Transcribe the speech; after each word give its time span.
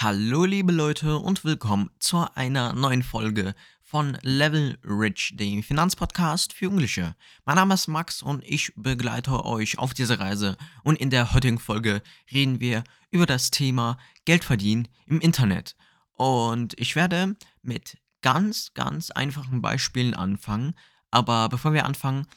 Hallo 0.00 0.44
liebe 0.44 0.70
Leute 0.70 1.18
und 1.18 1.42
willkommen 1.42 1.90
zu 1.98 2.24
einer 2.36 2.72
neuen 2.72 3.02
Folge 3.02 3.56
von 3.82 4.16
Level 4.22 4.78
Rich, 4.84 5.34
dem 5.34 5.64
Finanzpodcast 5.64 6.52
für 6.52 6.66
Jugendliche. 6.66 7.16
Mein 7.44 7.56
Name 7.56 7.74
ist 7.74 7.88
Max 7.88 8.22
und 8.22 8.44
ich 8.44 8.72
begleite 8.76 9.44
euch 9.44 9.76
auf 9.80 9.94
dieser 9.94 10.20
Reise 10.20 10.56
und 10.84 11.00
in 11.00 11.10
der 11.10 11.34
heutigen 11.34 11.58
Folge 11.58 12.00
reden 12.30 12.60
wir 12.60 12.84
über 13.10 13.26
das 13.26 13.50
Thema 13.50 13.98
Geldverdienen 14.24 14.86
im 15.06 15.18
Internet. 15.18 15.74
Und 16.12 16.78
ich 16.78 16.94
werde 16.94 17.34
mit 17.62 17.98
ganz, 18.22 18.74
ganz 18.74 19.10
einfachen 19.10 19.62
Beispielen 19.62 20.14
anfangen, 20.14 20.74
aber 21.10 21.48
bevor 21.48 21.72
wir 21.72 21.86
anfangen, 21.86 22.28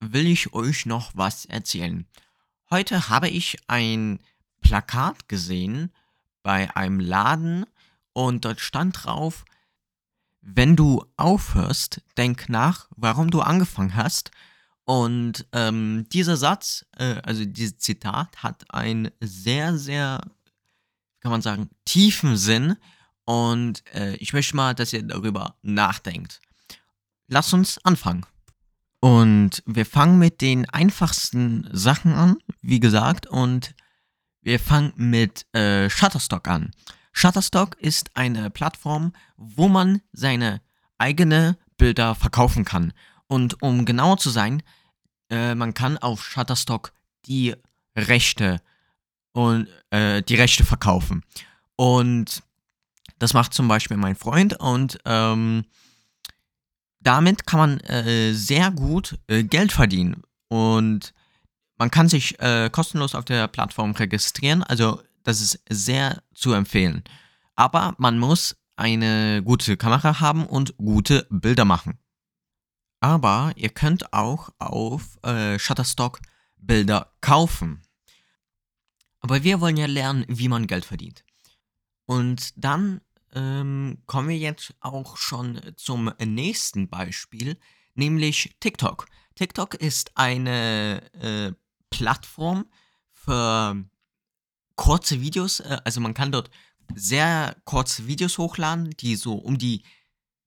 will 0.00 0.26
ich 0.26 0.54
euch 0.54 0.86
noch 0.86 1.12
was 1.14 1.44
erzählen. 1.44 2.06
Heute 2.70 3.10
habe 3.10 3.28
ich 3.28 3.58
ein 3.66 4.18
Plakat 4.62 5.28
gesehen, 5.28 5.92
bei 6.42 6.74
einem 6.76 7.00
Laden 7.00 7.66
und 8.12 8.44
dort 8.44 8.60
stand 8.60 9.04
drauf, 9.04 9.44
wenn 10.40 10.76
du 10.76 11.04
aufhörst, 11.16 12.02
denk 12.16 12.48
nach, 12.48 12.88
warum 12.96 13.30
du 13.30 13.40
angefangen 13.40 13.94
hast. 13.94 14.30
Und 14.84 15.46
ähm, 15.52 16.06
dieser 16.12 16.36
Satz, 16.36 16.84
äh, 16.98 17.20
also 17.22 17.44
dieses 17.44 17.78
Zitat, 17.78 18.42
hat 18.42 18.64
einen 18.74 19.10
sehr, 19.20 19.78
sehr, 19.78 20.20
kann 21.20 21.30
man 21.30 21.42
sagen, 21.42 21.70
tiefen 21.84 22.36
Sinn. 22.36 22.76
Und 23.24 23.84
äh, 23.94 24.16
ich 24.16 24.32
möchte 24.32 24.56
mal, 24.56 24.74
dass 24.74 24.92
ihr 24.92 25.04
darüber 25.04 25.54
nachdenkt. 25.62 26.40
Lass 27.28 27.52
uns 27.52 27.78
anfangen. 27.84 28.26
Und 28.98 29.62
wir 29.66 29.86
fangen 29.86 30.18
mit 30.18 30.40
den 30.40 30.68
einfachsten 30.68 31.68
Sachen 31.72 32.12
an, 32.12 32.36
wie 32.60 32.80
gesagt. 32.80 33.28
Und 33.28 33.74
wir 34.42 34.58
fangen 34.60 34.92
mit 34.96 35.46
äh, 35.54 35.88
Shutterstock 35.88 36.48
an. 36.48 36.70
Shutterstock 37.12 37.76
ist 37.78 38.10
eine 38.14 38.50
Plattform, 38.50 39.12
wo 39.36 39.68
man 39.68 40.02
seine 40.12 40.60
eigene 40.98 41.56
Bilder 41.76 42.14
verkaufen 42.14 42.64
kann. 42.64 42.92
Und 43.26 43.62
um 43.62 43.84
genauer 43.84 44.18
zu 44.18 44.30
sein, 44.30 44.62
äh, 45.30 45.54
man 45.54 45.74
kann 45.74 45.98
auf 45.98 46.24
Shutterstock 46.24 46.92
die 47.26 47.54
Rechte 47.96 48.60
und 49.32 49.68
äh, 49.90 50.22
die 50.22 50.34
Rechte 50.34 50.64
verkaufen. 50.64 51.22
Und 51.76 52.42
das 53.18 53.34
macht 53.34 53.54
zum 53.54 53.68
Beispiel 53.68 53.96
mein 53.96 54.16
Freund 54.16 54.58
und 54.58 54.98
ähm, 55.04 55.64
damit 57.00 57.46
kann 57.46 57.58
man 57.58 57.80
äh, 57.80 58.32
sehr 58.32 58.70
gut 58.70 59.18
äh, 59.26 59.42
Geld 59.42 59.72
verdienen. 59.72 60.22
Und 60.48 61.14
man 61.78 61.90
kann 61.90 62.08
sich 62.08 62.38
äh, 62.40 62.70
kostenlos 62.70 63.14
auf 63.14 63.24
der 63.24 63.48
Plattform 63.48 63.92
registrieren, 63.92 64.62
also 64.62 65.02
das 65.24 65.40
ist 65.40 65.60
sehr 65.68 66.22
zu 66.34 66.52
empfehlen. 66.52 67.04
Aber 67.54 67.94
man 67.98 68.18
muss 68.18 68.56
eine 68.76 69.42
gute 69.42 69.76
Kamera 69.76 70.20
haben 70.20 70.46
und 70.46 70.76
gute 70.76 71.26
Bilder 71.30 71.64
machen. 71.64 71.98
Aber 73.00 73.52
ihr 73.56 73.68
könnt 73.68 74.12
auch 74.12 74.50
auf 74.58 75.18
äh, 75.24 75.58
Shutterstock 75.58 76.20
Bilder 76.56 77.12
kaufen. 77.20 77.82
Aber 79.20 79.42
wir 79.42 79.60
wollen 79.60 79.76
ja 79.76 79.86
lernen, 79.86 80.24
wie 80.28 80.48
man 80.48 80.66
Geld 80.66 80.84
verdient. 80.84 81.24
Und 82.06 82.52
dann 82.56 83.00
ähm, 83.34 84.02
kommen 84.06 84.28
wir 84.28 84.38
jetzt 84.38 84.74
auch 84.80 85.16
schon 85.16 85.60
zum 85.76 86.12
nächsten 86.24 86.88
Beispiel, 86.88 87.58
nämlich 87.94 88.56
TikTok. 88.60 89.06
TikTok 89.34 89.74
ist 89.74 90.12
eine 90.16 91.02
äh, 91.14 91.52
Plattform 91.92 92.66
für 93.12 93.84
kurze 94.76 95.20
Videos. 95.20 95.60
Äh, 95.60 95.78
also 95.84 96.00
man 96.00 96.14
kann 96.14 96.32
dort 96.32 96.50
sehr 96.94 97.56
kurze 97.64 98.06
Videos 98.06 98.38
hochladen, 98.38 98.90
die 98.98 99.16
so 99.16 99.34
um 99.34 99.58
die 99.58 99.84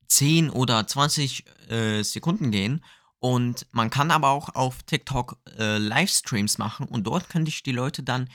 10 0.08 0.50
oder 0.50 0.86
20 0.86 1.46
äh, 1.70 2.04
Sekunden 2.04 2.52
gehen. 2.52 2.84
Und 3.20 3.66
man 3.72 3.90
kann 3.90 4.12
aber 4.12 4.30
auch 4.30 4.50
auf 4.54 4.84
TikTok 4.84 5.40
äh, 5.58 5.78
Livestreams 5.78 6.58
machen 6.58 6.88
und 6.88 7.06
dort 7.06 7.30
könnte 7.30 7.50
ich 7.50 7.64
die 7.64 7.72
Leute 7.72 8.04
dann 8.04 8.30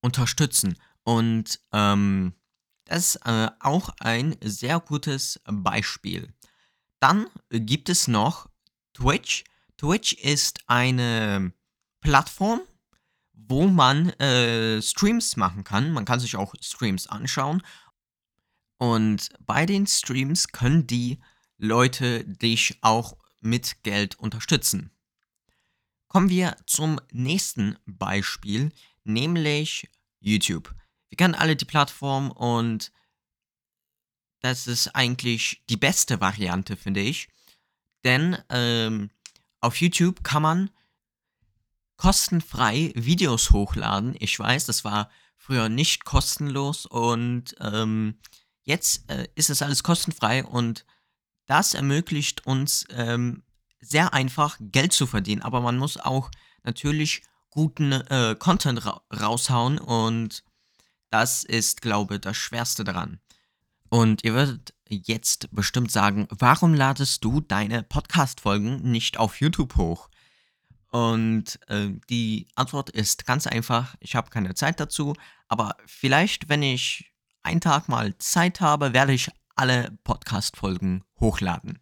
unterstützen. 0.00 0.76
Und 1.04 1.60
ähm, 1.72 2.34
das 2.86 3.14
ist 3.14 3.26
äh, 3.26 3.50
auch 3.60 3.90
ein 4.00 4.36
sehr 4.42 4.80
gutes 4.80 5.40
Beispiel. 5.46 6.32
Dann 6.98 7.26
gibt 7.50 7.88
es 7.88 8.08
noch 8.08 8.48
Twitch. 8.94 9.44
Twitch 9.76 10.14
ist 10.14 10.60
eine 10.66 11.52
Plattform, 12.00 12.60
wo 13.32 13.66
man 13.66 14.10
äh, 14.20 14.80
Streams 14.82 15.36
machen 15.36 15.64
kann. 15.64 15.92
Man 15.92 16.04
kann 16.04 16.20
sich 16.20 16.36
auch 16.36 16.54
Streams 16.60 17.06
anschauen. 17.06 17.62
Und 18.78 19.28
bei 19.40 19.66
den 19.66 19.86
Streams 19.86 20.48
können 20.48 20.86
die 20.86 21.20
Leute 21.58 22.24
dich 22.24 22.78
auch 22.80 23.16
mit 23.40 23.82
Geld 23.82 24.14
unterstützen. 24.18 24.90
Kommen 26.08 26.30
wir 26.30 26.56
zum 26.66 27.00
nächsten 27.12 27.76
Beispiel, 27.86 28.72
nämlich 29.04 29.88
YouTube. 30.18 30.74
Wir 31.08 31.16
kennen 31.16 31.34
alle 31.34 31.56
die 31.56 31.64
Plattform 31.64 32.30
und 32.30 32.90
das 34.40 34.66
ist 34.66 34.88
eigentlich 34.94 35.62
die 35.68 35.76
beste 35.76 36.20
Variante, 36.20 36.76
finde 36.76 37.00
ich. 37.00 37.28
Denn 38.04 38.38
ähm, 38.48 39.10
auf 39.60 39.76
YouTube 39.76 40.24
kann 40.24 40.42
man 40.42 40.70
kostenfrei 42.00 42.92
Videos 42.94 43.50
hochladen. 43.50 44.16
Ich 44.20 44.38
weiß, 44.38 44.64
das 44.64 44.86
war 44.86 45.10
früher 45.36 45.68
nicht 45.68 46.06
kostenlos 46.06 46.86
und 46.86 47.54
ähm, 47.60 48.18
jetzt 48.62 49.10
äh, 49.10 49.28
ist 49.34 49.50
es 49.50 49.60
alles 49.60 49.82
kostenfrei 49.82 50.42
und 50.42 50.86
das 51.44 51.74
ermöglicht 51.74 52.46
uns 52.46 52.86
ähm, 52.88 53.42
sehr 53.80 54.14
einfach 54.14 54.56
Geld 54.60 54.94
zu 54.94 55.06
verdienen. 55.06 55.42
Aber 55.42 55.60
man 55.60 55.76
muss 55.76 55.98
auch 55.98 56.30
natürlich 56.62 57.22
guten 57.50 57.92
äh, 57.92 58.34
Content 58.38 58.86
ra 58.86 59.02
raushauen 59.14 59.78
und 59.78 60.42
das 61.10 61.44
ist, 61.44 61.82
glaube 61.82 62.14
ich, 62.14 62.20
das 62.22 62.38
Schwerste 62.38 62.82
daran. 62.82 63.20
Und 63.90 64.24
ihr 64.24 64.34
werdet 64.34 64.72
jetzt 64.88 65.54
bestimmt 65.54 65.92
sagen, 65.92 66.28
warum 66.30 66.72
ladest 66.72 67.22
du 67.24 67.42
deine 67.42 67.82
Podcast-Folgen 67.82 68.90
nicht 68.90 69.18
auf 69.18 69.38
YouTube 69.38 69.76
hoch? 69.76 70.08
Und 70.90 71.58
äh, 71.68 71.90
die 72.08 72.48
Antwort 72.56 72.90
ist 72.90 73.26
ganz 73.26 73.46
einfach, 73.46 73.94
ich 74.00 74.16
habe 74.16 74.30
keine 74.30 74.54
Zeit 74.54 74.80
dazu, 74.80 75.14
aber 75.48 75.76
vielleicht, 75.86 76.48
wenn 76.48 76.62
ich 76.62 77.12
einen 77.42 77.60
Tag 77.60 77.88
mal 77.88 78.16
Zeit 78.18 78.60
habe, 78.60 78.92
werde 78.92 79.12
ich 79.12 79.30
alle 79.54 79.96
Podcast-Folgen 80.04 81.04
hochladen. 81.18 81.78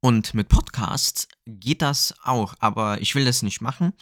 Und 0.00 0.34
mit 0.34 0.48
Podcasts 0.48 1.28
geht 1.46 1.82
das 1.82 2.14
auch, 2.24 2.54
aber 2.58 3.00
ich 3.00 3.14
will 3.14 3.24
das 3.24 3.42
nicht 3.42 3.60
machen, 3.60 3.92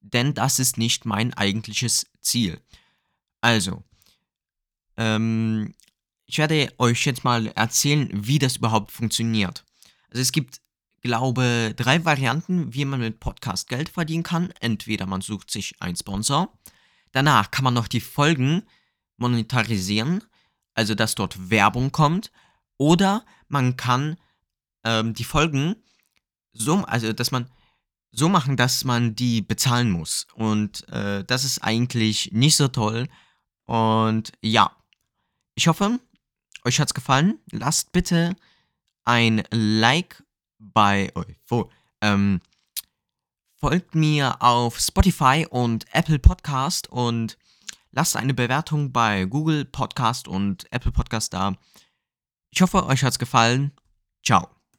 denn 0.00 0.34
das 0.34 0.58
ist 0.58 0.78
nicht 0.78 1.04
mein 1.04 1.34
eigentliches 1.34 2.06
Ziel. 2.20 2.60
Also, 3.40 3.84
ähm, 4.96 5.74
ich 6.26 6.38
werde 6.38 6.72
euch 6.78 7.06
jetzt 7.06 7.24
mal 7.24 7.46
erzählen, 7.48 8.08
wie 8.12 8.38
das 8.38 8.56
überhaupt 8.56 8.92
funktioniert. 8.92 9.64
Also 10.10 10.20
es 10.20 10.30
gibt 10.30 10.60
glaube, 11.00 11.74
drei 11.76 12.04
Varianten, 12.04 12.74
wie 12.74 12.84
man 12.84 13.00
mit 13.00 13.20
Podcast 13.20 13.68
Geld 13.68 13.88
verdienen 13.88 14.22
kann. 14.22 14.52
Entweder 14.60 15.06
man 15.06 15.20
sucht 15.20 15.50
sich 15.50 15.74
einen 15.80 15.96
Sponsor. 15.96 16.52
Danach 17.12 17.50
kann 17.50 17.64
man 17.64 17.74
noch 17.74 17.88
die 17.88 18.00
Folgen 18.00 18.62
monetarisieren, 19.16 20.24
also 20.74 20.94
dass 20.94 21.14
dort 21.14 21.50
Werbung 21.50 21.92
kommt. 21.92 22.30
Oder 22.76 23.24
man 23.48 23.76
kann 23.76 24.16
ähm, 24.84 25.14
die 25.14 25.24
Folgen 25.24 25.76
so, 26.52 26.84
also 26.84 27.12
dass 27.12 27.30
man 27.30 27.50
so 28.10 28.28
machen, 28.28 28.56
dass 28.56 28.84
man 28.84 29.14
die 29.14 29.42
bezahlen 29.42 29.90
muss. 29.90 30.26
Und 30.34 30.88
äh, 30.88 31.24
das 31.24 31.44
ist 31.44 31.60
eigentlich 31.60 32.32
nicht 32.32 32.56
so 32.56 32.68
toll. 32.68 33.08
Und 33.64 34.32
ja, 34.40 34.74
ich 35.54 35.68
hoffe, 35.68 36.00
euch 36.64 36.80
hat 36.80 36.88
es 36.88 36.94
gefallen. 36.94 37.38
Lasst 37.50 37.92
bitte 37.92 38.34
ein 39.04 39.42
Like 39.50 40.22
bei 40.58 41.10
euch. 41.14 41.36
Wo, 41.46 41.70
ähm, 42.00 42.40
folgt 43.56 43.94
mir 43.94 44.40
auf 44.40 44.78
Spotify 44.78 45.46
und 45.48 45.84
Apple 45.92 46.18
Podcast 46.18 46.88
und 46.88 47.36
lasst 47.90 48.16
eine 48.16 48.34
Bewertung 48.34 48.92
bei 48.92 49.24
Google 49.24 49.64
Podcast 49.64 50.28
und 50.28 50.70
Apple 50.72 50.92
Podcast 50.92 51.34
da. 51.34 51.54
Ich 52.50 52.62
hoffe, 52.62 52.86
euch 52.86 53.02
hat's 53.02 53.18
gefallen. 53.18 53.72
Ciao. 54.24 54.57